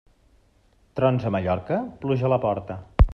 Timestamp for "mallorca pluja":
1.37-2.29